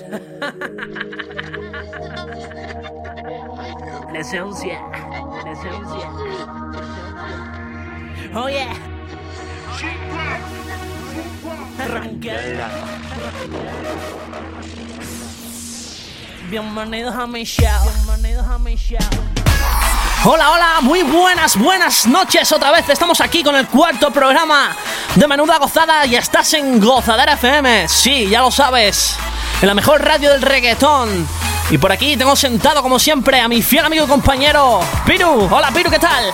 [4.10, 4.80] Presencia.
[5.42, 6.10] Presencia.
[8.34, 8.74] Oh yeah.
[11.78, 12.68] Arranquela.
[16.50, 17.66] Bienvenidos a mi show.
[18.06, 18.98] Bienvenidos a mi show.
[20.22, 22.86] Hola, hola, muy buenas, buenas noches otra vez.
[22.90, 24.76] Estamos aquí con el cuarto programa
[25.14, 27.88] de Menuda Gozada y estás en Gozadera FM.
[27.88, 29.16] Sí, ya lo sabes,
[29.60, 31.26] en la mejor radio del reggaetón.
[31.70, 35.48] Y por aquí tengo sentado, como siempre, a mi fiel amigo y compañero Piru.
[35.50, 36.24] Hola, Piru, ¿qué tal?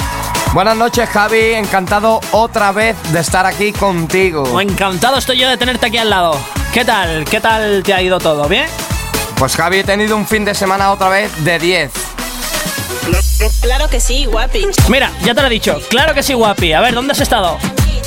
[0.54, 1.54] Buenas noches, Javi.
[1.54, 4.44] Encantado otra vez de estar aquí contigo.
[4.44, 6.38] Oh, encantado estoy yo de tenerte aquí al lado.
[6.72, 7.24] ¿Qué tal?
[7.24, 8.48] ¿Qué tal te ha ido todo?
[8.48, 8.66] ¿Bien?
[9.38, 11.92] Pues Javi, he tenido un fin de semana otra vez de 10.
[13.60, 14.66] Claro que sí, guapi.
[14.88, 15.78] Mira, ya te lo he dicho.
[15.90, 16.72] Claro que sí, guapi.
[16.72, 17.58] A ver, ¿dónde has estado?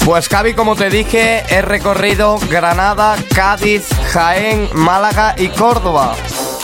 [0.10, 6.16] Pues Javi, como te dije, he recorrido Granada, Cádiz, Jaén, Málaga y Córdoba.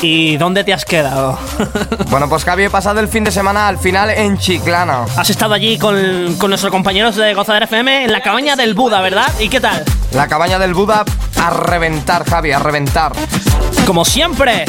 [0.01, 1.37] ¿Y dónde te has quedado?
[2.09, 5.05] Bueno, pues Javi, he pasado el fin de semana al final en Chiclana.
[5.15, 9.01] Has estado allí con, con nuestros compañeros de Gozadera FM en la cabaña del Buda,
[9.01, 9.31] ¿verdad?
[9.39, 9.83] ¿Y qué tal?
[10.11, 11.05] La cabaña del Buda
[11.39, 13.11] a reventar, Javi, a reventar.
[13.85, 14.65] Como siempre,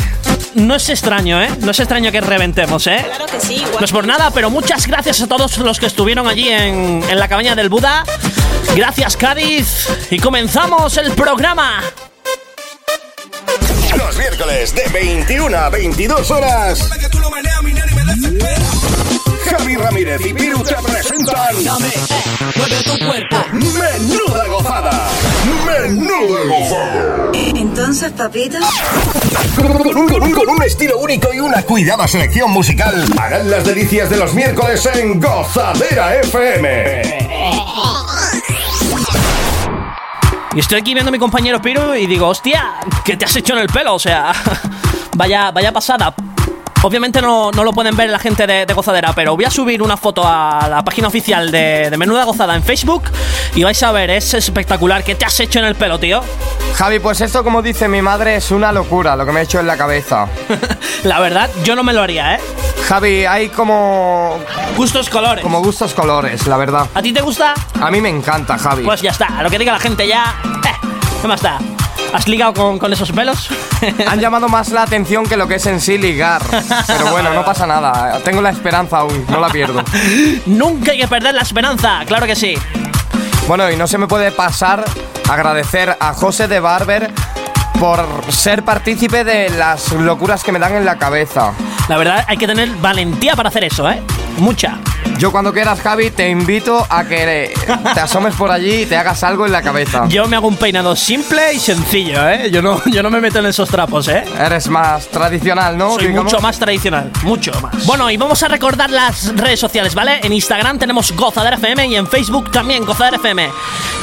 [0.56, 1.48] no es extraño, ¿eh?
[1.60, 3.04] No es extraño que reventemos, ¿eh?
[3.06, 3.76] Claro que sí, guapi.
[3.78, 7.18] No es por nada, pero muchas gracias a todos los que estuvieron allí en, en
[7.18, 8.04] la cabaña del Buda.
[8.74, 9.86] Gracias, Cádiz.
[10.10, 11.82] Y comenzamos el programa.
[13.96, 16.90] Los miércoles de 21 a 22 horas.
[19.50, 21.56] Javi Ramírez y Piru te presentan.
[22.56, 23.36] mueve tu cuerpo.
[23.52, 25.08] Menuda gozada.
[25.64, 27.25] Menuda gozada.
[27.86, 28.58] Entonces, papito.
[29.54, 33.04] Con un, con un- con un estilo único y una cuidada selección musical.
[33.16, 37.02] Hagan las delicias de los miércoles en Gozadera FM.
[40.56, 43.52] Y estoy aquí viendo a mi compañero Piru y digo, hostia, ¿qué te has hecho
[43.52, 43.94] en el pelo?
[43.94, 44.32] O sea,
[45.16, 46.12] vaya, vaya pasada.
[46.86, 49.82] Obviamente no, no lo pueden ver la gente de, de Gozadera, pero voy a subir
[49.82, 53.10] una foto a la página oficial de, de Menuda Gozada en Facebook
[53.56, 55.02] y vais a ver, es espectacular.
[55.02, 56.20] ¿Qué te has hecho en el pelo, tío?
[56.76, 59.58] Javi, pues esto, como dice mi madre, es una locura lo que me he hecho
[59.58, 60.28] en la cabeza.
[61.02, 62.40] la verdad, yo no me lo haría, ¿eh?
[62.86, 64.38] Javi, hay como,
[64.76, 65.42] Gustos colores.
[65.42, 66.86] como gustos colores, la verdad.
[66.94, 67.52] ¿A ti te gusta?
[67.82, 68.84] A mí me encanta, Javi.
[68.84, 70.36] Pues ya está, a lo que diga la gente ya.
[70.64, 70.88] Eh,
[71.20, 71.58] ¿Qué más da?
[72.16, 73.50] ¿Has ligado con, con esos pelos?
[74.08, 76.40] Han llamado más la atención que lo que es en sí ligar.
[76.86, 78.18] Pero bueno, no pasa nada.
[78.24, 79.84] Tengo la esperanza aún, no la pierdo.
[80.46, 82.54] Nunca hay que perder la esperanza, claro que sí.
[83.46, 84.82] Bueno, y no se me puede pasar
[85.28, 87.12] agradecer a José de Barber
[87.78, 91.52] por ser partícipe de las locuras que me dan en la cabeza.
[91.90, 94.02] La verdad, hay que tener valentía para hacer eso, ¿eh?
[94.38, 94.78] Mucha.
[95.18, 97.54] Yo cuando quieras, Javi, te invito a que
[97.94, 100.04] te asomes por allí y te hagas algo en la cabeza.
[100.08, 102.50] Yo me hago un peinado simple y sencillo, ¿eh?
[102.50, 104.24] Yo no, yo no me meto en esos trapos, ¿eh?
[104.38, 105.94] Eres más tradicional, ¿no?
[105.94, 106.32] Soy Digamos.
[106.32, 107.86] mucho más tradicional, mucho más.
[107.86, 110.20] Bueno, y vamos a recordar las redes sociales, ¿vale?
[110.22, 113.48] En Instagram tenemos Gozadera FM y en Facebook también Gozadera FM.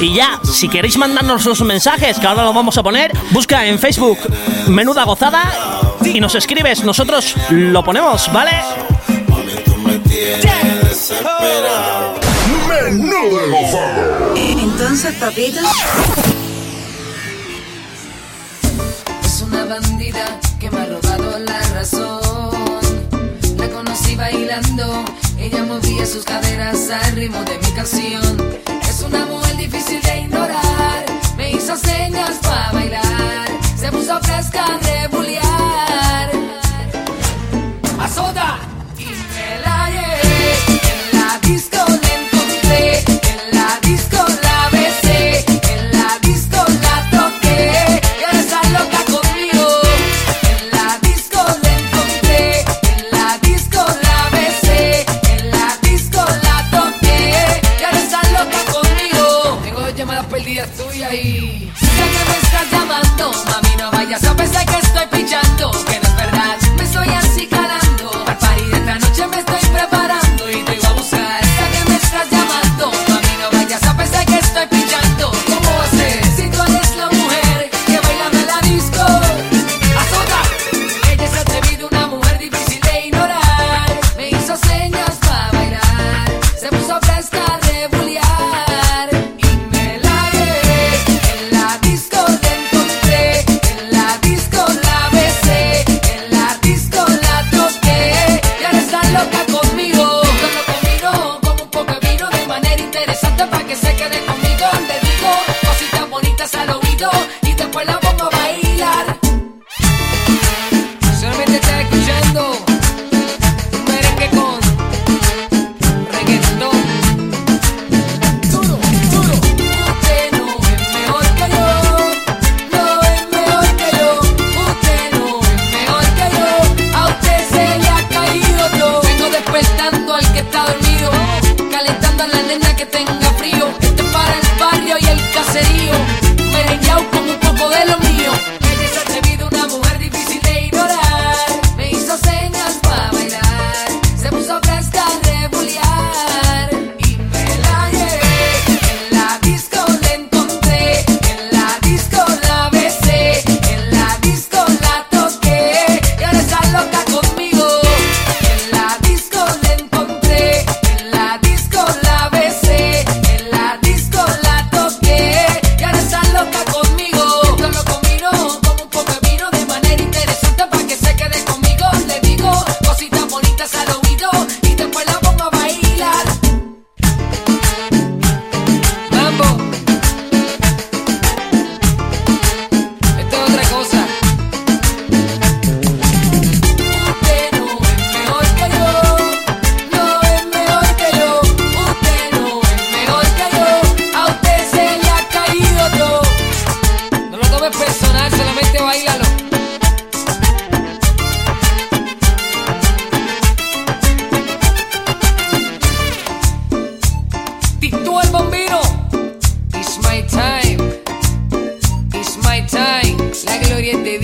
[0.02, 3.78] Y ya, si queréis mandarnos los mensajes, que ahora lo vamos a poner, busca en
[3.78, 4.18] Facebook
[4.68, 5.44] Menuda Gozada
[6.04, 8.52] y nos escribes, nosotros lo ponemos, ¿vale?
[14.36, 15.60] Entonces, papito.
[19.24, 22.22] Es una bandida que me ha robado la razón.
[23.58, 25.04] La conocí bailando,
[25.38, 28.60] ella movía sus caderas al ritmo de mi canción.
[28.88, 31.06] Es una mujer difícil de ignorar,
[31.38, 33.48] me hizo señas para bailar,
[33.80, 34.66] se puso fresca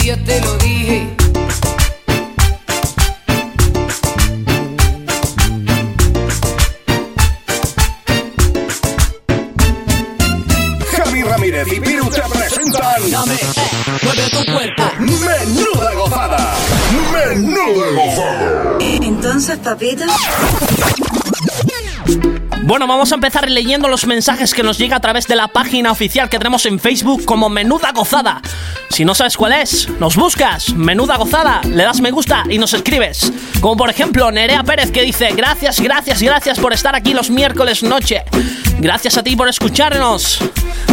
[0.10, 1.08] Dios, te lo dije.
[10.98, 13.40] Javi Ramírez y Piru te presentan Dame, eh,
[14.02, 14.84] mueve tu cuerpo.
[14.98, 16.58] Menuda Gozada.
[17.14, 18.78] Menuda Gozada.
[18.80, 20.06] Entonces, papito,
[22.70, 25.92] Bueno, vamos a empezar leyendo los mensajes que nos llega a través de la página
[25.92, 28.44] oficial que tenemos en Facebook como Menuda Gozada.
[28.92, 32.76] Si no sabes cuál es, nos buscas, Menuda Gozada, le das me gusta y nos
[32.76, 33.34] escribes.
[33.60, 37.82] Como por ejemplo Nerea Pérez que dice, gracias, gracias, gracias por estar aquí los miércoles
[37.82, 38.24] noche.
[38.78, 40.40] Gracias a ti por escucharnos.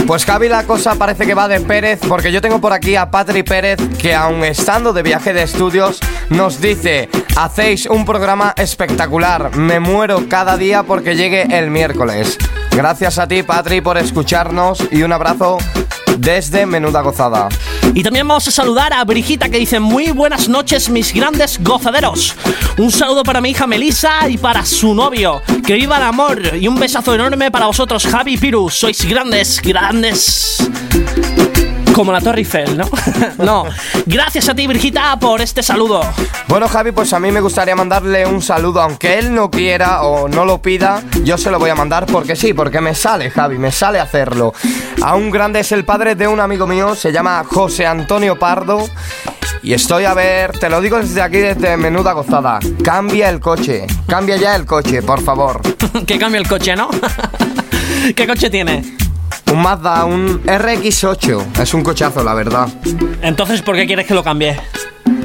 [0.07, 3.11] Pues Javi, la cosa parece que va de Pérez, porque yo tengo por aquí a
[3.11, 5.99] Patri Pérez, que aun estando de viaje de estudios,
[6.31, 12.39] nos dice, hacéis un programa espectacular, me muero cada día porque llegue el miércoles.
[12.71, 15.59] Gracias a ti, Patri, por escucharnos y un abrazo
[16.19, 17.49] desde Menuda Gozada.
[17.95, 22.35] Y también vamos a saludar a Brigita que dice muy buenas noches mis grandes gozaderos.
[22.79, 25.43] Un saludo para mi hija Melissa y para su novio.
[25.67, 28.69] Que viva el amor y un besazo enorme para vosotros Javi y Piru.
[28.71, 30.69] Sois grandes, grandes.
[31.97, 32.85] Como la Torre Eiffel, ¿no?
[33.39, 33.65] no.
[34.05, 36.03] Gracias a ti Brigita por este saludo.
[36.47, 40.29] Bueno, Javi, pues a mí me gustaría mandarle un saludo, aunque él no quiera o
[40.29, 43.57] no lo pida, yo se lo voy a mandar porque sí, porque me sale, Javi,
[43.57, 44.53] me sale hacerlo.
[45.01, 48.85] A un grande es el padre de un amigo mío, se llama José Antonio Pardo.
[49.63, 52.61] Y estoy a ver, te lo digo desde aquí, desde Menuda Gozada.
[52.85, 55.63] Cambia el coche, cambia ya el coche, por favor.
[56.07, 56.91] que cambie el coche, ¿no?
[58.15, 59.06] ¿Qué coche tiene?
[59.53, 61.61] Un Mazda, un RX8.
[61.61, 62.69] Es un cochazo, la verdad.
[63.23, 64.59] Entonces, ¿por qué quieres que lo cambie?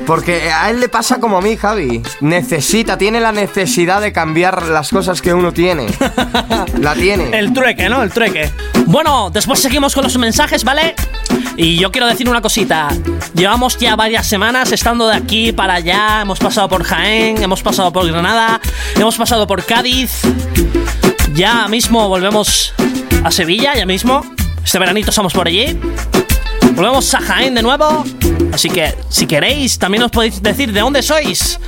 [0.06, 2.02] Porque a él le pasa como a mí, Javi.
[2.22, 5.88] Necesita, tiene la necesidad de cambiar las cosas que uno tiene.
[6.80, 7.38] La tiene.
[7.38, 8.04] El trueque, ¿no?
[8.04, 8.52] El trueque.
[8.88, 10.96] Bueno, después seguimos con los mensajes, ¿vale?
[11.56, 12.90] Y yo quiero decir una cosita.
[13.34, 16.22] Llevamos ya varias semanas estando de aquí para allá.
[16.22, 18.60] Hemos pasado por Jaén, hemos pasado por Granada,
[18.96, 20.22] hemos pasado por Cádiz.
[21.34, 22.74] Ya mismo volvemos
[23.24, 24.24] a Sevilla, ya mismo.
[24.64, 25.80] Este veranito estamos por allí.
[26.74, 28.04] Volvemos a Jaén de nuevo.
[28.54, 31.60] Así que, si queréis, también os podéis decir de dónde sois.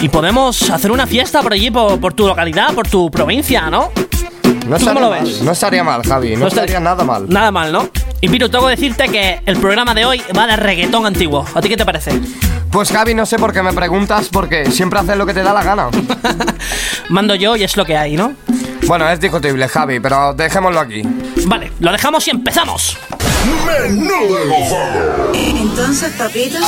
[0.00, 3.90] Y podemos hacer una fiesta por allí, por, por tu localidad, por tu provincia, ¿no?
[4.66, 5.42] No ¿Tú cómo estaría lo mal, ves?
[5.42, 6.36] No estaría mal, Javi.
[6.36, 7.26] No, estaría- estaría nada mal.
[7.28, 7.88] Nada mal, ¿no?
[8.20, 11.44] Y Piro, tengo que decirte que el programa de hoy va de reggaetón antiguo.
[11.54, 12.12] ¿A ti qué te parece?
[12.70, 15.52] Pues Javi, no sé por qué me preguntas, porque siempre haces lo que te da
[15.52, 15.88] la gana.
[17.08, 18.32] Mando yo y es lo que hay, ¿no?
[18.86, 21.02] Bueno, es discutible, Javi, pero dejémoslo aquí.
[21.46, 22.98] Vale, lo dejamos y empezamos.
[23.66, 25.30] Menuda Gozada.
[25.34, 26.66] entonces, papito, No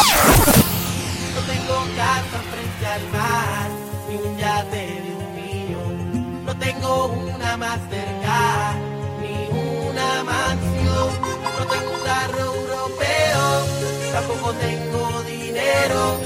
[1.47, 3.69] tengo casa frente al mar,
[4.09, 6.45] ni un yate de un millón.
[6.45, 8.77] No tengo una Mastercard,
[9.21, 9.49] ni
[9.89, 11.11] una mansión.
[11.59, 13.67] No tengo un carro europeo,
[14.13, 16.21] tampoco tengo dinero,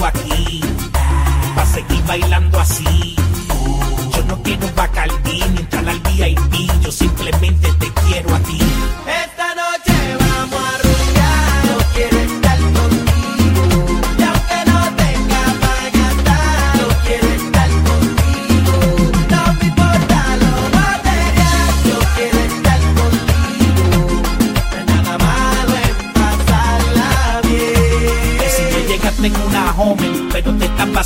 [0.00, 0.60] conmigo aquí,
[1.54, 3.16] pa' seguir bailando así.
[4.16, 7.68] Yo no quiero Bacardí ni entrar al VIP, yo simplemente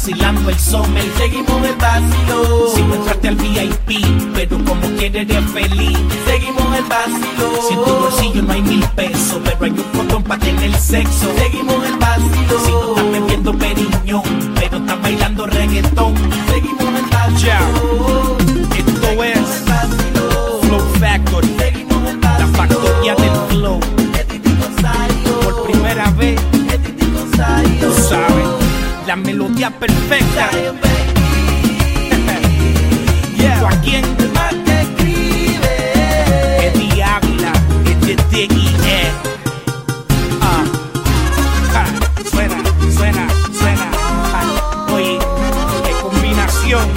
[0.05, 1.05] vacilando el Sommer.
[1.17, 5.99] Seguimos el vacilo, Si no entraste al VIP, pero como quieres eres feliz.
[6.27, 7.63] seguimos el vacilo.
[7.67, 11.33] Si en tu bolsillo no hay mil pesos, pero hay un condón para tener sexo.
[11.39, 12.61] Seguimos el vacilo.
[12.65, 16.24] Si no estás bebiendo periñón, pero estás bailando reggaetón.
[29.45, 30.51] Melodía perfecta.
[33.59, 34.05] ¿Tú a quién?
[34.33, 36.67] Más que escribe.
[36.67, 37.53] Eddie Ávila,
[37.87, 39.11] este Diggy E.
[40.41, 40.65] Ah,
[41.75, 41.87] ah,
[42.31, 42.63] suena,
[42.97, 43.91] suena, suena.
[44.33, 45.19] Ah, oye,
[45.85, 46.89] qué combinación.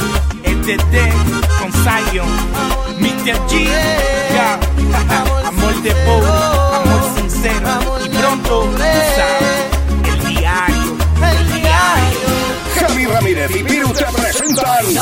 [0.43, 1.11] Este D
[1.59, 2.27] con Zion,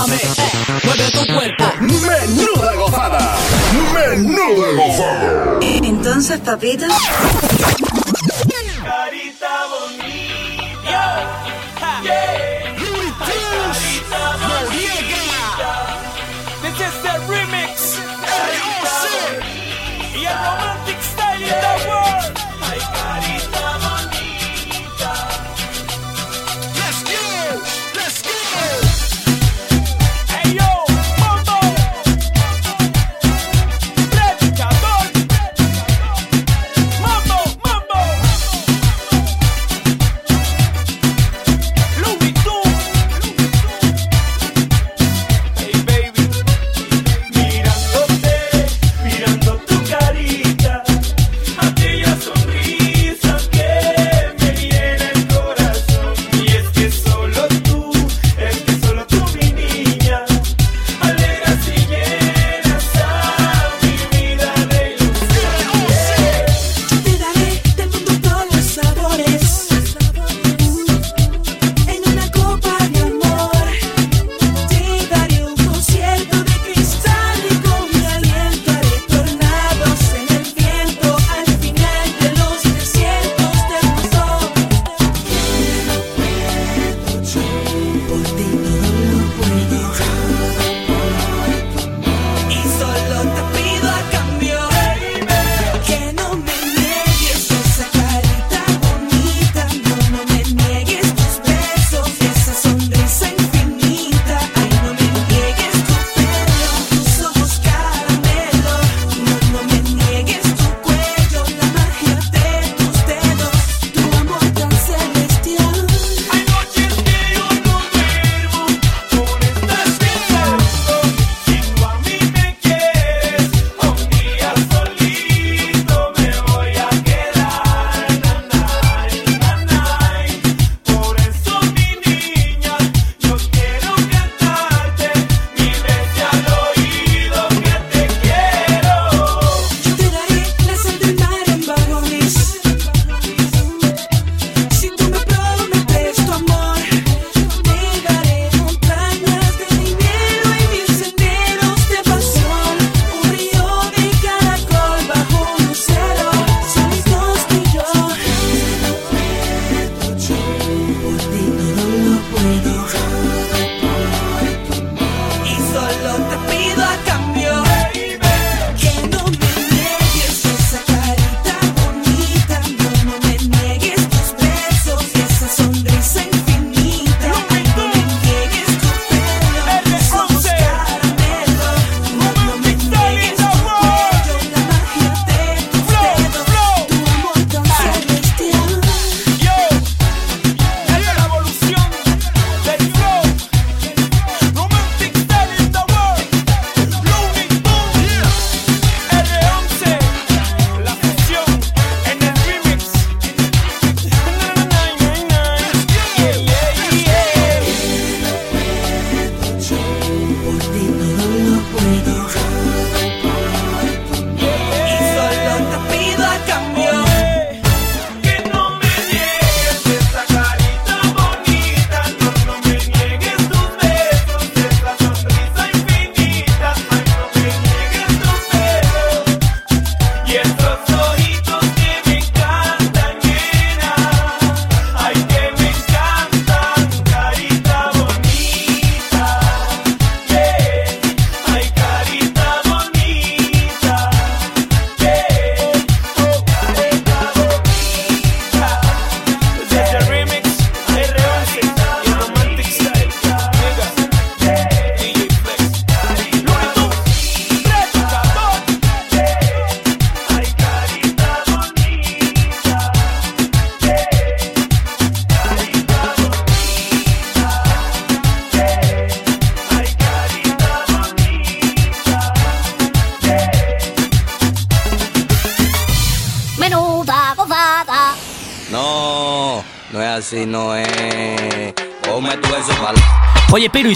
[0.03, 0.49] presentan
[0.83, 1.63] Mueve tu cuerpo.
[1.79, 3.37] Menuda Gozada.
[3.93, 5.59] Menuda Gozada.
[5.61, 6.85] Entonces, papito,
[8.83, 10.15] Carita bonita.
[12.03, 12.34] Yeah.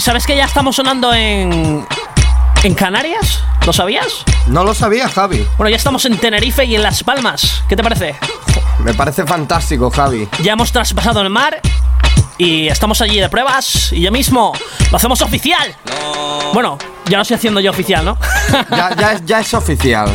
[0.00, 1.86] sabes que ya estamos sonando en.
[2.62, 3.42] en Canarias?
[3.66, 4.24] ¿Lo sabías?
[4.46, 5.46] No lo sabía, Javi.
[5.58, 7.62] Bueno, ya estamos en Tenerife y en Las Palmas.
[7.68, 8.14] ¿Qué te parece?
[8.78, 10.26] Me parece fantástico, Javi.
[10.42, 11.60] Ya hemos traspasado el mar
[12.38, 14.52] y estamos allí de pruebas y ya mismo
[14.90, 15.76] lo hacemos oficial.
[16.54, 18.16] Bueno, ya lo estoy haciendo yo oficial, ¿no?
[18.70, 20.08] Ya, ya, es, ya es oficial.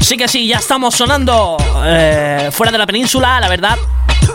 [0.00, 3.76] sí que sí, ya estamos sonando eh, fuera de la península, la verdad.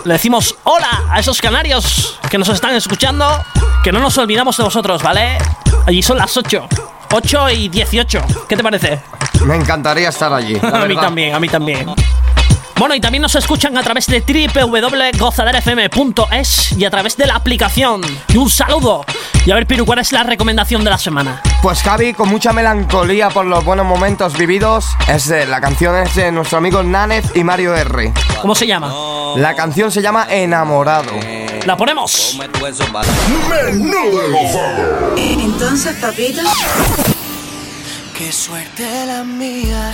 [0.06, 3.44] Le decimos hola a esos canarios que nos están escuchando,
[3.84, 5.38] que no nos olvidamos de vosotros, ¿vale?
[5.86, 6.68] Allí son las 8.
[7.12, 8.22] 8 y 18.
[8.48, 9.02] ¿Qué te parece?
[9.46, 10.60] Me encantaría estar allí.
[10.60, 11.88] la a mí también, a mí también.
[12.78, 18.02] Bueno, y también nos escuchan a través de www.gozaderfm.es y a través de la aplicación.
[18.28, 19.04] Y un saludo.
[19.48, 21.42] Y a ver, Piru, ¿cuál es la recomendación de la semana?
[21.64, 26.14] Pues Javi, con mucha melancolía por los buenos momentos vividos, es de, la canción es
[26.16, 28.14] de nuestro amigo Nanez y Mario R.
[28.42, 28.94] ¿Cómo se llama?
[29.38, 31.14] La canción se llama Enamorado.
[31.66, 32.36] La ponemos.
[32.36, 33.08] O me tú eso pa'l.
[33.50, 35.16] Menú de gozado.
[35.18, 36.42] Entonces, papito,
[38.18, 39.94] Qué suerte la mía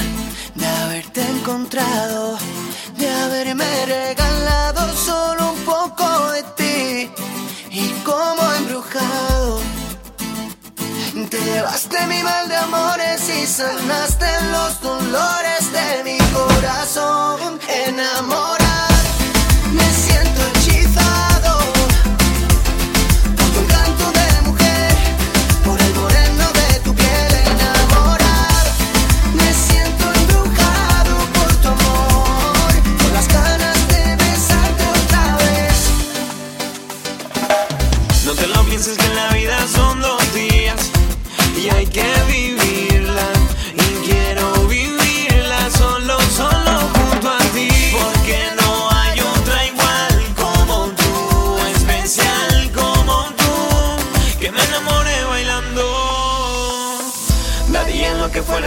[0.55, 2.37] de haberte encontrado,
[3.03, 7.11] de haberme regalado solo un poco de ti
[7.69, 9.59] y como embrujado.
[11.29, 17.59] Te llevaste mi mal de amores y sanaste los dolores de mi corazón.
[17.67, 18.62] Enamorar,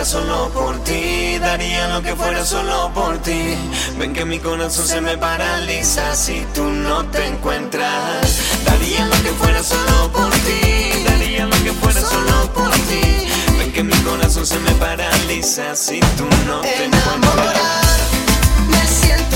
[0.07, 3.57] solo por ti, daría lo que fuera solo por ti.
[3.99, 8.39] Ven que mi corazón se me paraliza si tú no te encuentras.
[8.65, 13.03] Daría lo que fuera solo por ti, daría lo que fuera solo por ti.
[13.59, 17.17] Ven que mi corazón se me paraliza si tú no te encuentras.
[17.17, 17.85] Enamorar,
[18.69, 19.36] me siento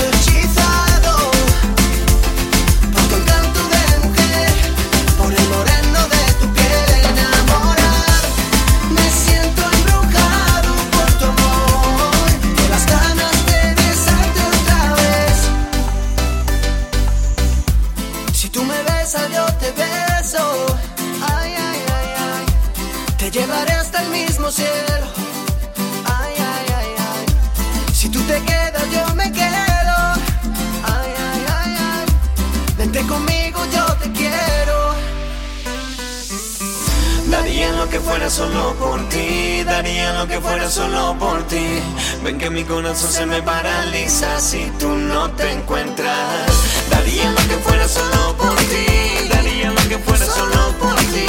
[38.31, 41.81] solo por ti, daría lo que fuera solo por ti.
[42.23, 46.49] Ven que mi corazón se me paraliza si tú no te encuentras.
[46.89, 51.25] Daría lo que fuera solo por ti, daría lo que fuera solo por ti.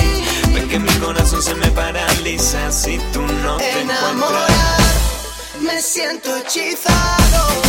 [0.55, 4.03] Ven que mi corazón se me paraliza si tú no te encuentras.
[4.03, 4.81] Enamorar,
[5.61, 7.63] me siento hechizado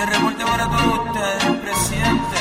[0.00, 2.39] Se reporte para todos ustedes, presidente.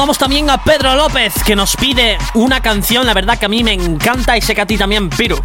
[0.00, 3.62] saludamos también a Pedro López, que nos pide una canción, la verdad que a mí
[3.62, 5.38] me encanta y sé que a ti también, Piru.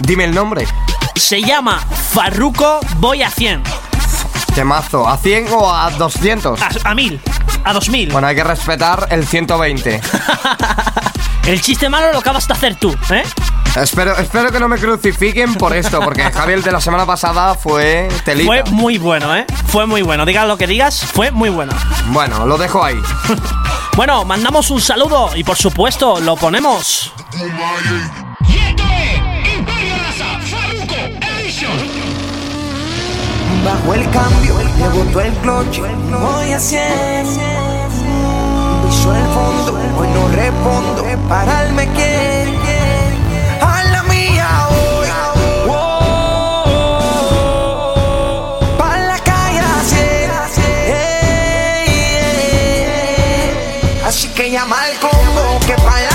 [0.00, 0.66] Dime el nombre.
[1.14, 1.78] Se llama
[2.14, 3.62] Farruco Voy a 100.
[4.54, 6.62] Temazo, ¿a 100 o a 200?
[6.62, 7.20] A, a 1000,
[7.62, 8.10] a 2000.
[8.10, 10.00] Bueno, hay que respetar el 120.
[11.46, 13.22] el chiste malo lo acabas de hacer tú, ¿eh?
[13.76, 18.08] Espero, espero que no me crucifiquen por esto, porque Javier de la semana pasada fue
[18.24, 18.46] telita.
[18.46, 19.46] Fue muy bueno, ¿eh?
[19.66, 20.24] Fue muy bueno.
[20.26, 21.72] Digas lo que digas, fue muy bueno.
[22.06, 23.00] Bueno, lo dejo ahí.
[23.96, 27.12] bueno, mandamos un saludo y por supuesto lo ponemos.
[33.64, 36.82] Bajo el cambio, le botó el clutch, voy a 100.
[38.86, 42.27] Piso el fondo, hoy no respondo, pararme que
[54.38, 56.07] que llama combo que para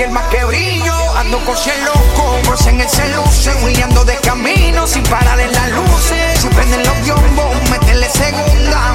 [0.00, 0.94] soy el más que brillo.
[1.16, 6.40] Ando con loco, pues en el celuce, huyendo de camino sin parar en las luces.
[6.40, 8.94] Suspenden los biombos, métele segunda,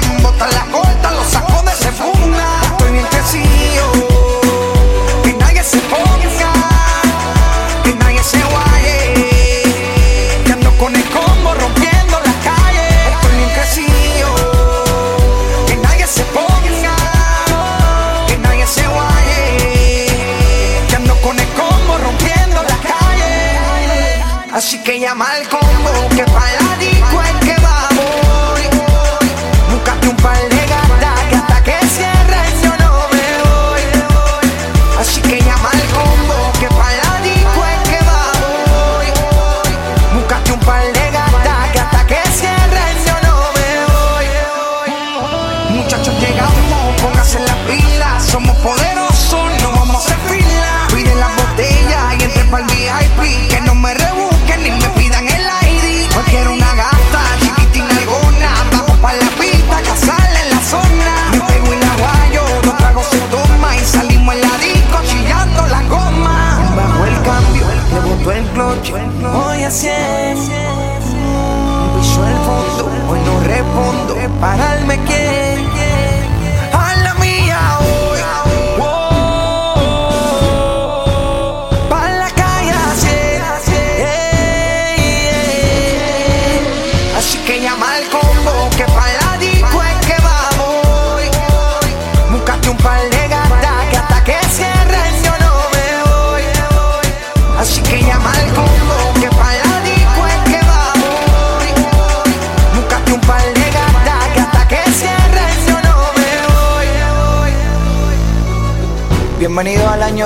[24.56, 26.65] Así que llama al combo que para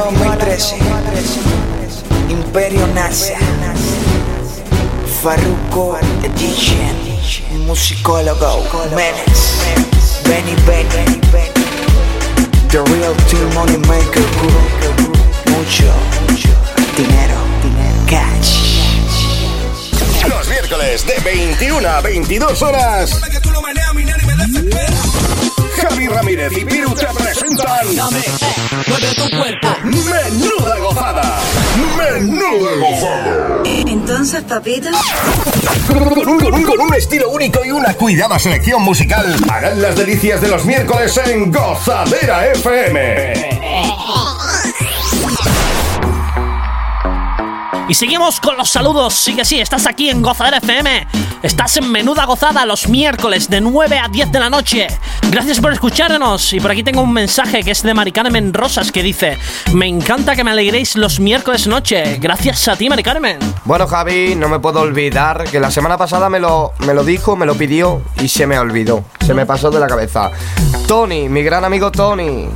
[0.08, 0.76] Bienvenido al año 2013.
[2.30, 3.34] Imperio NASA.
[5.22, 7.66] Farruko Edition.
[7.66, 8.64] Musicólogo.
[8.94, 9.58] Menes.
[10.24, 11.20] Benny Benny.
[12.70, 15.18] The Real Team Money Maker Group.
[15.50, 15.92] Mucho
[16.96, 17.34] dinero.
[18.08, 18.70] Cash.
[20.28, 23.20] Los miércoles de 21 a 22 horas.
[26.00, 27.68] Javi Ramírez y Piru te presentan.
[28.88, 29.68] Mueve tu cuerpo.
[29.84, 31.38] Menuda gozada.
[31.98, 33.62] Menuda gozada.
[33.66, 34.88] Entonces, papito.
[35.86, 39.36] Con un, con un- con un estilo único y una cuidada selección musical.
[39.50, 43.32] Harán las delicias de los miércoles en Gozadera FM.
[47.88, 49.14] Y seguimos con los saludos.
[49.14, 51.06] Sí que sí, estás aquí en Gozadera FM.
[51.42, 54.88] Estás en Menuda Gozada los miércoles de 9 a 10 de la noche.
[55.30, 56.52] Gracias por escucharnos.
[56.52, 59.38] Y por aquí tengo un mensaje que es de Mari Carmen Rosas que dice:
[59.72, 62.18] Me encanta que me alegréis los miércoles noche.
[62.18, 63.38] Gracias a ti, Mari Carmen.
[63.64, 67.36] Bueno, Javi, no me puedo olvidar que la semana pasada me lo, me lo dijo,
[67.36, 69.04] me lo pidió y se me olvidó.
[69.24, 70.30] Se me pasó de la cabeza.
[70.86, 72.50] Tony, mi gran amigo Tony.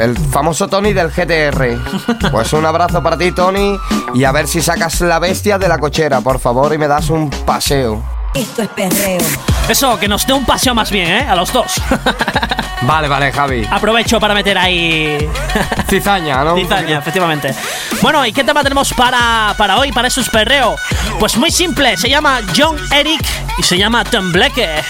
[0.00, 2.30] El famoso Tony del GTR.
[2.32, 3.78] Pues un abrazo para ti, Tony.
[4.14, 7.08] Y a ver si sacas la bestia de la cochera, por favor, y me das
[7.08, 8.15] un paseo.
[8.36, 9.20] Esto es perreo.
[9.68, 11.26] Eso, que nos dé un paseo más bien, ¿eh?
[11.26, 11.72] A los dos.
[12.82, 13.66] Vale, vale, Javi.
[13.70, 15.26] Aprovecho para meter ahí.
[15.88, 16.54] Cizaña, ¿no?
[16.56, 17.54] Cizaña, efectivamente.
[18.02, 20.76] Bueno, ¿y qué tema tenemos para, para hoy, para esos perreo?
[21.18, 23.26] Pues muy simple, se llama John Eric
[23.58, 24.82] y se llama Tembleque.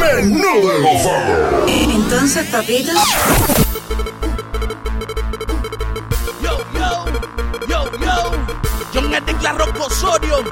[0.00, 1.50] Menuda gozada.
[1.68, 2.92] Entonces, papito.
[6.42, 7.04] Yo, yo,
[7.68, 8.32] yo, yo.
[8.92, 10.42] John Edic La Rocco Osorio.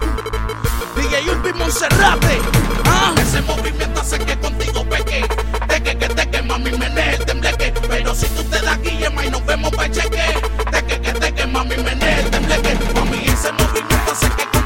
[0.94, 2.38] DJ Urbi Monserrate.
[2.84, 5.24] Ah, ese movimiento hace que contigo peque.
[5.68, 7.72] Teque, que teque, mami, menee el tembleque.
[7.88, 10.22] Pero si tú te das guillema y nos vemos pa' cheque.
[10.70, 12.78] Teque, que teque, mami, menee el tembleque.
[12.94, 14.59] Mami, ese movimiento hace que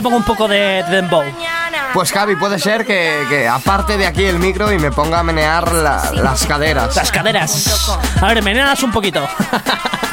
[0.00, 1.22] te pongo un poco de, de dembow?
[1.92, 5.22] Pues Javi, puede ser que, que aparte de aquí el micro y me ponga a
[5.22, 6.96] menear la- las caderas.
[6.96, 7.98] Las caderas.
[8.22, 9.28] A ver, meneas un poquito.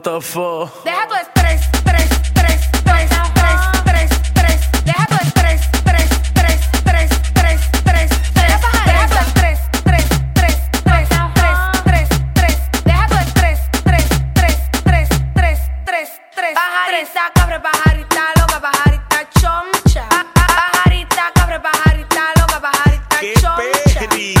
[0.00, 0.82] What the fuck.
[0.82, 4.60] Deja tu estrés, estrés, estrés, estrés, estrés, estrés, estrés.
[4.82, 8.50] Deja tu estrés, estrés, estrés, estrés, estrés, estrés, estrés.
[8.86, 12.56] Deja tu estrés, estrés, estrés, estrés, estrés, estrés, estrés.
[12.82, 16.54] Deja tu estrés, estrés, estrés, estrés, estrés, estrés, estrés.
[16.54, 20.04] Pajarita, cabra, pajarita, loca, pajarita, chomcha.
[20.34, 23.56] Pajarita, cabra, pajarita, loca, pajarita, chomcha.
[23.98, 24.34] Perri.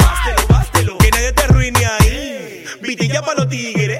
[0.00, 0.98] Bástelo, bástelo.
[0.98, 2.64] Que nadie te arruine ahí.
[2.80, 3.93] Vitilla para los tigres.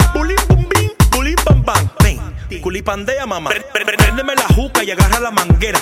[2.68, 3.50] Culipandea, mamá.
[3.74, 5.78] Préndeme la juca y agarra la manguera.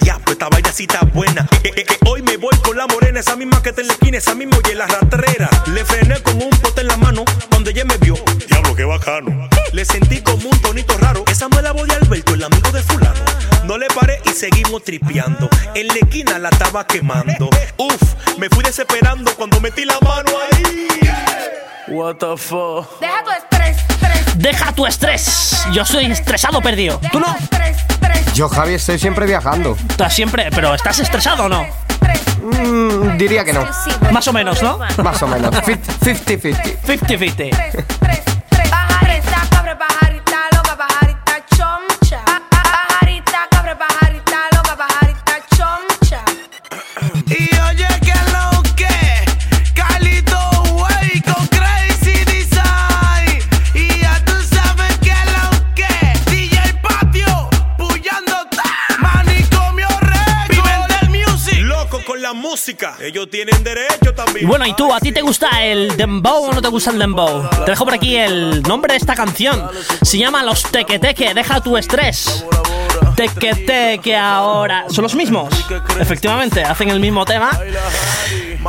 [0.00, 1.46] Ya, pues esta vaina sí está buena.
[1.62, 3.92] Que, que- que hoy me voy con la morena, esa misma que está en la
[3.92, 5.50] esquina, esa misma y en la rastrera.
[5.74, 8.14] Le frené con un pote en la mano cuando ella me vio.
[8.48, 9.46] Diablo, qué bacano.
[9.72, 11.22] Le sentí como un tonito raro.
[11.30, 13.20] Esa no es la voz de Alberto, el amigo de fulano.
[13.64, 15.50] No le paré y seguimos tripeando.
[15.74, 17.50] En la esquina la estaba quemando.
[17.76, 18.02] Uf,
[18.38, 20.88] me fui desesperando cuando metí la mano ahí.
[21.88, 23.00] What the fuck.
[23.00, 23.76] Deja tu estrés,
[24.36, 25.56] Deja tu estrés.
[25.72, 27.00] Yo soy estresado perdido.
[27.10, 27.34] ¿Tú no?
[28.34, 29.76] Yo, Javi, estoy siempre viajando.
[29.88, 31.66] Estás siempre, pero ¿estás estresado o no?
[32.42, 33.66] Mm, diría que no.
[34.12, 34.78] Más o menos, ¿no?
[35.02, 35.54] Más o menos.
[35.54, 36.78] 50-50.
[36.86, 38.35] 50-50.
[62.46, 64.92] Música Ellos tienen derecho también Y bueno, ¿y tú?
[64.92, 67.48] ¿A ti te gusta el dembow o no te gusta el dembow?
[67.64, 69.68] Te dejo por aquí el nombre de esta canción.
[70.02, 72.44] Se llama Los Tequeteque, deja tu estrés.
[73.16, 74.86] Tequeteque ahora.
[74.88, 75.48] ¿Son los mismos?
[76.00, 77.50] Efectivamente, hacen el mismo tema.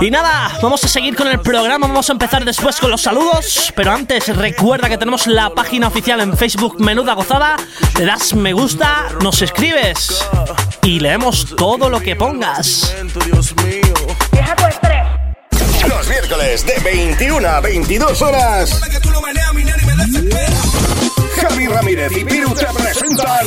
[0.01, 1.87] Y nada, vamos a seguir con el programa.
[1.87, 3.73] Vamos a empezar después con los saludos.
[3.75, 7.57] Pero antes, recuerda que tenemos la página oficial en Facebook Menuda Gozada.
[7.97, 10.23] Le das me gusta, nos escribes
[10.83, 12.93] y leemos todo lo que pongas.
[15.87, 18.81] Los miércoles de 21 a 22 horas.
[21.49, 23.45] Javi Ramírez y Piru te presentan.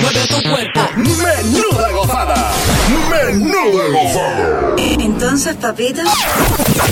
[0.00, 0.80] Mueve tu cuerpo.
[0.96, 2.52] Menuda gozada.
[3.10, 4.74] Menuda gozada.
[4.78, 6.02] Entonces, papito,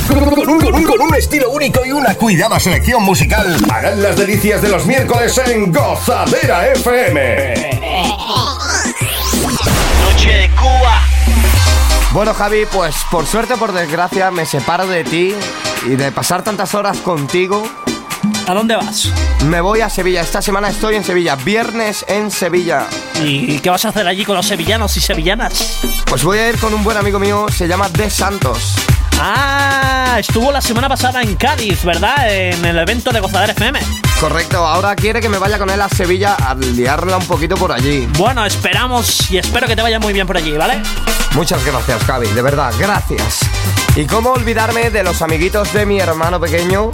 [0.09, 3.57] Con un, con un- con un estilo único y una cuidada selección musical.
[3.71, 7.71] Harán las delicias de los miércoles en Gozadera FM.
[10.03, 11.03] Noche de Cuba.
[12.13, 15.35] Bueno, Javi, pues por suerte o por desgracia me separo de ti
[15.87, 17.63] y de pasar tantas horas contigo.
[18.49, 19.13] ¿A dónde vas?
[19.45, 20.23] Me voy a Sevilla.
[20.23, 21.37] Esta semana estoy en Sevilla.
[21.37, 22.87] Viernes en Sevilla.
[23.23, 25.81] ¿Y qué vas a hacer allí con los sevillanos y sevillanas?
[26.07, 27.45] Pues voy a ir con un buen amigo mío.
[27.51, 28.77] Se llama De Santos.
[29.21, 32.35] Ah, estuvo la semana pasada en Cádiz, ¿verdad?
[32.35, 33.81] En el evento de Gozadera FM.
[34.19, 34.67] Correcto.
[34.67, 38.09] Ahora quiere que me vaya con él a Sevilla a liarla un poquito por allí.
[38.17, 40.81] Bueno, esperamos y espero que te vaya muy bien por allí, ¿vale?
[41.35, 42.29] Muchas gracias, Javi.
[42.29, 43.41] De verdad, gracias.
[43.97, 46.91] Y cómo olvidarme de los amiguitos de mi hermano pequeño,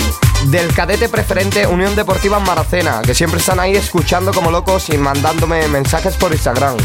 [0.47, 5.67] del cadete preferente Unión Deportiva Maracena, que siempre están ahí escuchando como locos y mandándome
[5.69, 6.77] mensajes por Instagram.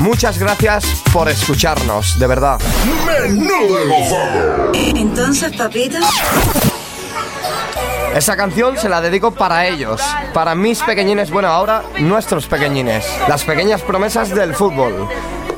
[0.00, 2.58] Muchas gracias por escucharnos, de verdad.
[3.06, 4.70] Menuda gozada.
[4.74, 5.98] entonces, papito,
[8.14, 10.00] Esa canción se la dedico para ellos,
[10.32, 15.08] para mis pequeñines, bueno, ahora nuestros pequeñines, las pequeñas promesas del fútbol.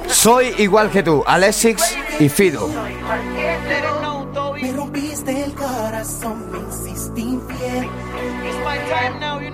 [0.09, 2.69] Soy igual que tú, Alexis y Fido.
[4.61, 7.89] Me rompiste el corazón, me hiciste infiel.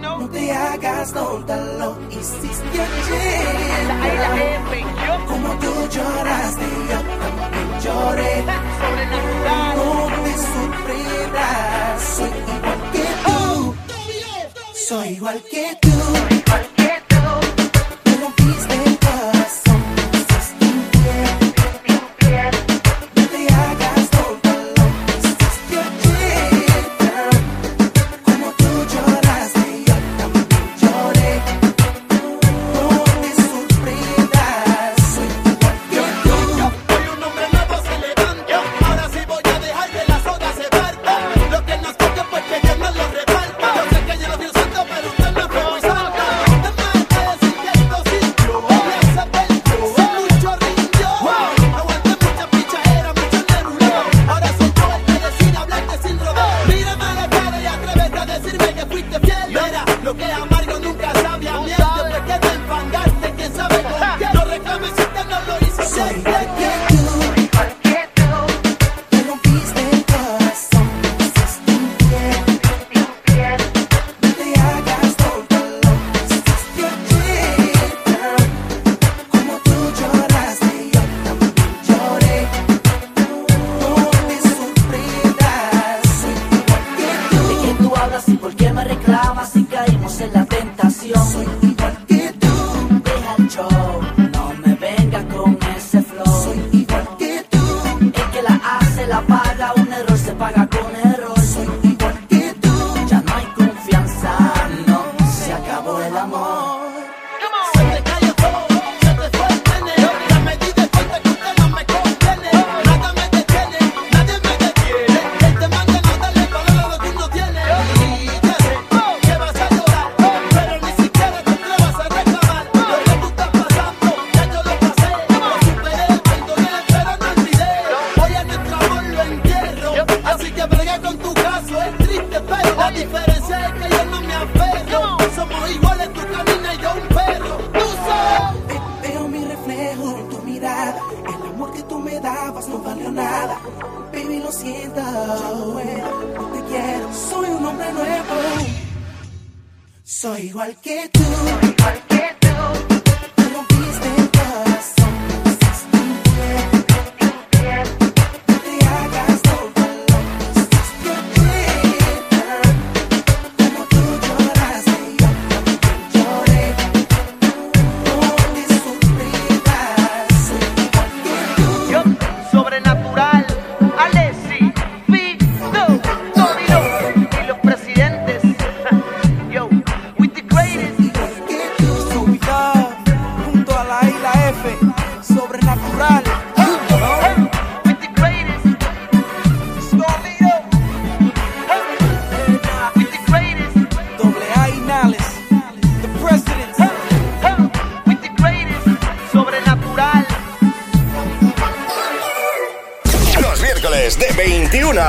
[0.00, 3.60] No te hagas tonta, lo hiciste ayer.
[5.26, 7.00] Como tú lloraste, yo
[7.30, 8.44] también lloré.
[9.76, 13.74] No te sorprendas, soy igual que tú.
[14.88, 15.90] Soy igual que tú.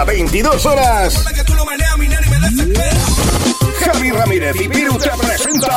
[0.06, 1.26] 22 horas.
[3.80, 5.72] Javi Ramírez y Piru te presentan.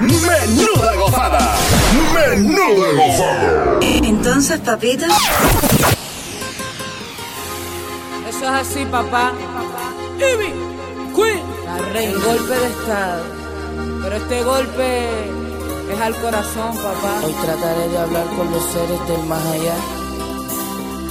[0.00, 1.56] Menuda gozada.
[2.14, 3.78] Menuda gozada.
[3.82, 5.04] Entonces, papito.
[8.28, 9.32] Eso es así, papá.
[10.18, 10.52] Ivy,
[11.14, 11.42] Queen.
[11.94, 13.24] El golpe de estado.
[14.02, 15.08] Pero este golpe
[15.92, 17.20] es al corazón, papá.
[17.24, 19.95] Hoy trataré de hablar con los seres del más allá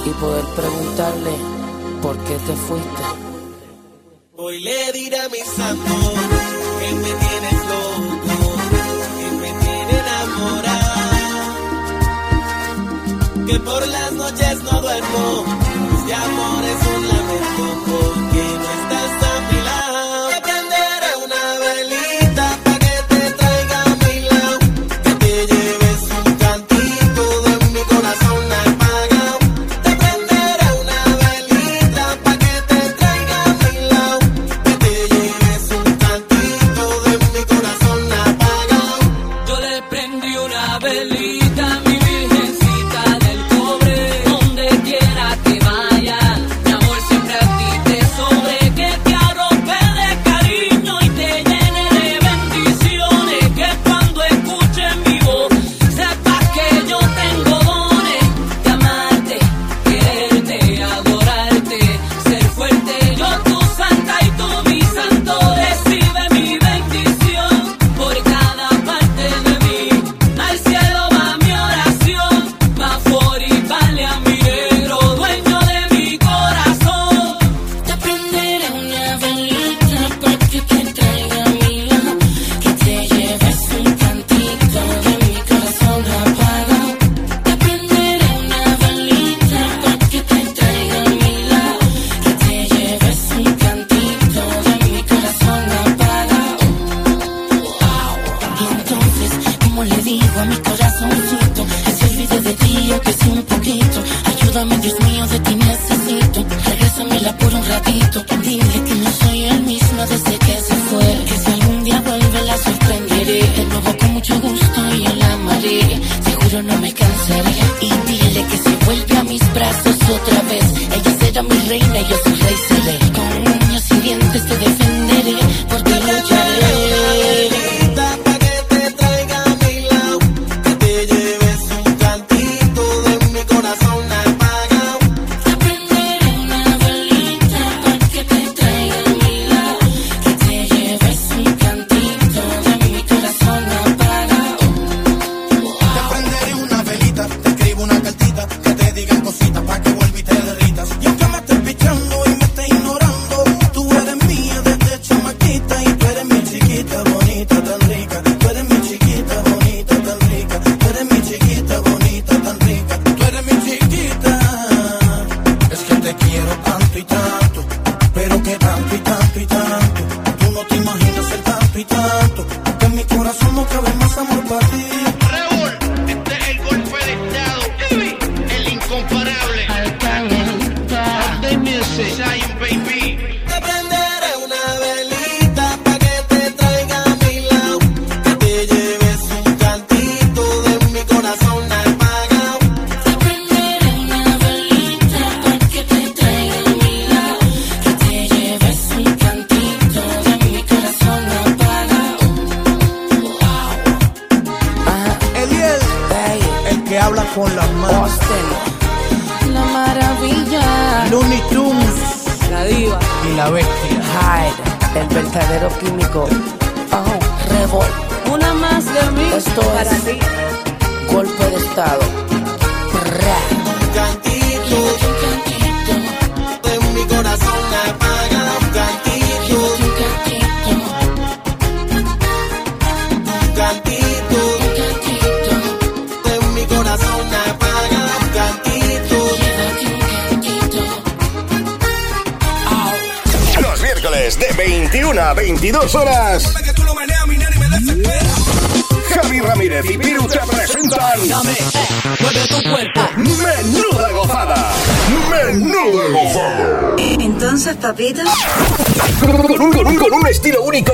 [0.06, 1.32] y poder preguntarle
[2.00, 3.02] por qué te fuiste.
[4.36, 5.94] Hoy le diré a mi santo
[6.80, 8.34] que me tienes loco,
[9.18, 11.04] que me tiene enamorada,
[13.46, 15.44] que por las noches no duermo,
[15.90, 18.05] mis amor es un lamento.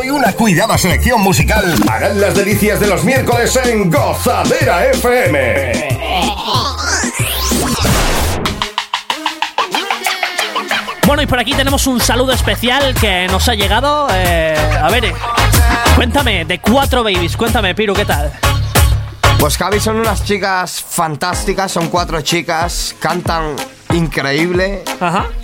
[0.05, 1.75] Y una cuidada selección musical.
[1.89, 5.73] Harán las delicias de los miércoles en Gozadera FM.
[11.07, 14.09] Bueno, y por aquí tenemos un saludo especial que nos ha llegado.
[14.13, 15.15] eh, a ver, eh,
[15.95, 18.33] cuéntame, de cuatro babies, cuéntame, Piru, ¿qué tal?
[19.39, 23.57] Pues Javi son unas chicas fantásticas, son cuatro chicas, cantan
[23.93, 24.83] increíble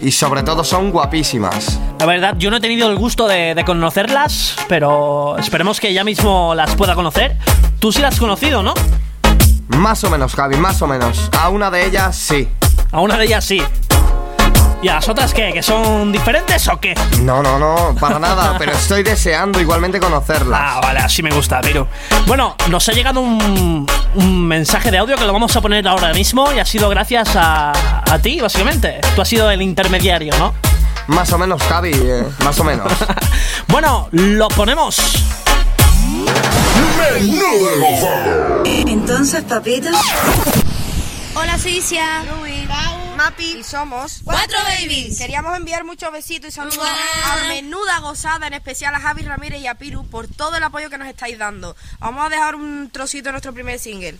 [0.01, 1.78] y sobre todo son guapísimas.
[1.99, 6.05] La verdad, yo no he tenido el gusto de, de conocerlas, pero esperemos que ya
[6.05, 7.36] mismo las pueda conocer.
[7.78, 8.74] Tú sí las has conocido, ¿no?
[9.68, 11.30] Más o menos, Javi, más o menos.
[11.38, 12.49] A una de ellas sí.
[12.90, 13.62] A una de ellas sí.
[14.80, 15.52] ¿Y a las otras qué?
[15.52, 16.94] ¿Que son diferentes o qué?
[17.22, 20.60] No, no, no, para nada, pero estoy deseando igualmente conocerlas.
[20.62, 21.86] Ah, vale, así me gusta, Piru.
[22.26, 26.12] Bueno, nos ha llegado un, un mensaje de audio que lo vamos a poner ahora
[26.14, 27.72] mismo y ha sido gracias a,
[28.08, 29.00] a ti, básicamente.
[29.16, 30.54] Tú has sido el intermediario, ¿no?
[31.08, 32.92] Más o menos, Javi, eh, más o menos.
[33.68, 34.96] Bueno, lo ponemos.
[38.86, 39.90] Entonces, papito.
[41.34, 42.24] Hola, soy Isia.
[43.18, 43.58] Mapi.
[43.58, 45.18] Y somos Cuatro Babies.
[45.18, 46.86] Queríamos enviar muchos besitos y saludos
[47.24, 50.88] a Menuda Gozada, en especial a Javi Ramírez y a Piru por todo el apoyo
[50.88, 51.74] que nos estáis dando.
[51.98, 54.16] Vamos a dejar un trocito de nuestro primer single.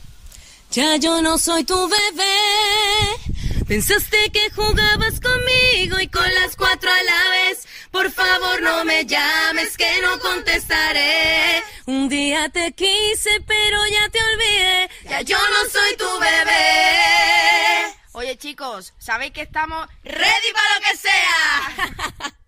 [0.73, 3.65] Ya yo no soy tu bebé.
[3.69, 7.69] Pensaste que jugabas conmigo y con las cuatro a la vez.
[7.93, 11.63] Por favor no me llames que no contestaré.
[11.87, 14.91] Un día te quise pero ya te olvidé.
[15.09, 17.98] Ya yo no soy tu bebé.
[18.19, 22.33] Oye chicos, sabéis que estamos ready para lo que sea.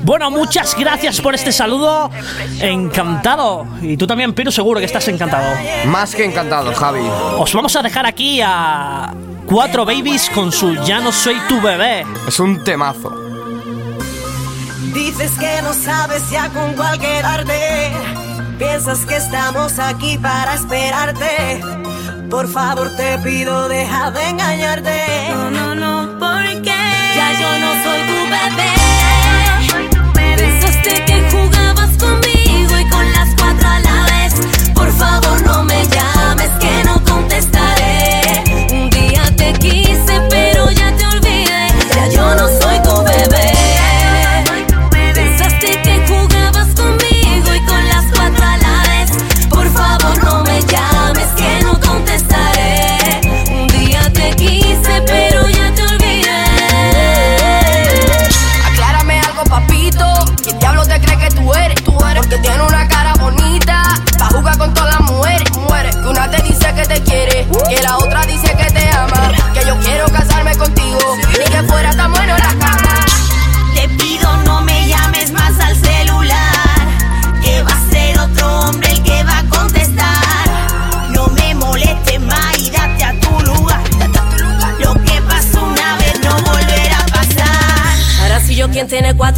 [0.00, 2.10] Bueno, muchas gracias por este saludo.
[2.62, 3.66] Encantado.
[3.82, 5.54] Y tú también, Piru, seguro que estás encantado.
[5.84, 7.00] Más que encantado, Javi.
[7.36, 9.12] Os vamos a dejar aquí a
[9.44, 12.06] cuatro babies con su Ya no soy tu bebé.
[12.26, 13.10] Es un temazo.
[14.94, 17.92] Dices que no sabes ya con cuál quedarte.
[18.58, 21.77] Piensas que estamos aquí para esperarte.
[22.30, 25.30] Por favor te pido deja de engañarte.
[25.30, 26.74] No, no, no, porque
[27.16, 28.70] ya yo no soy tu bebé.
[30.36, 32.37] Pensaste que jugabas conmigo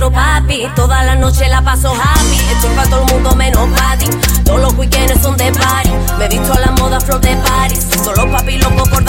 [0.08, 0.68] papi.
[0.76, 2.38] Toda la noche la paso happy.
[2.52, 4.08] Esto es para todo el mundo menos para.
[4.44, 5.90] Todos los weekends son de party.
[6.16, 7.88] Me he visto a la moda flor de Paris.
[8.04, 8.99] Son los papi locos por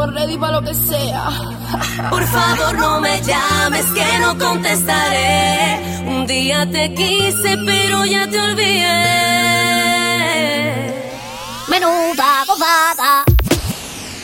[0.00, 1.28] estamos ready para lo que sea.
[2.10, 6.02] Por favor no me llames que no contestaré.
[6.06, 8.80] Un día te quise pero ya te olvidé.
[11.68, 13.24] Menuda gozada.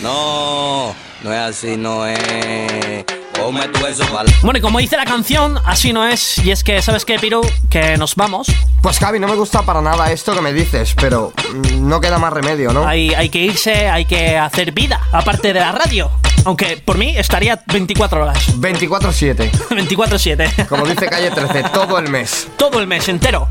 [0.03, 3.05] No, no es así, no es.
[3.53, 4.27] Pa'l.
[4.43, 6.39] Bueno, y como dice la canción, así no es.
[6.39, 7.41] Y es que, ¿sabes qué, Piru?
[7.71, 8.49] Que nos vamos.
[8.83, 12.19] Pues Javi, no me gusta para nada esto que me dices, pero mm, no queda
[12.19, 12.87] más remedio, ¿no?
[12.87, 16.11] Hay, hay que irse, hay que hacer vida, aparte de la radio.
[16.45, 18.39] Aunque por mí estaría 24 horas.
[18.61, 19.51] 24-7.
[19.51, 20.67] 24-7.
[20.69, 22.47] Como dice Calle 13, todo el mes.
[22.57, 23.49] Todo el mes entero.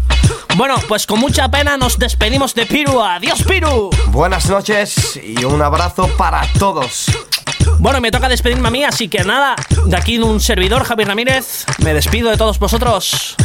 [0.56, 3.02] Bueno, pues con mucha pena nos despedimos de Piru.
[3.02, 3.89] Adiós, Piru.
[4.08, 7.08] Buenas noches y un abrazo para todos.
[7.80, 9.55] Bueno, me toca despedirme a mí, así que nada,
[9.86, 13.36] de aquí un servidor, Javier Ramírez, me despido de todos vosotros.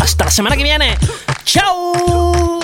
[0.00, 0.96] Hasta la semana que viene.
[1.44, 2.60] ¡Chao!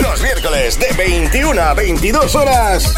[0.00, 2.94] Los miércoles de 21 a 22 horas.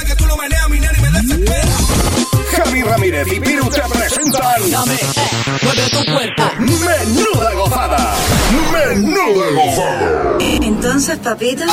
[2.57, 4.43] Javi Ramírez y Piru te presentan.
[5.63, 6.43] Mueve tu cuerpo.
[6.59, 8.15] Menuda gozada.
[8.73, 10.39] Menuda gozada.
[10.41, 11.65] Entonces, papito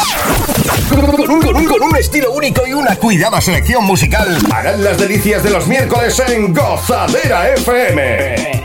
[1.67, 6.21] con un estilo único y una cuidada selección musical harán las delicias de los miércoles
[6.27, 8.61] en Gozadera FM.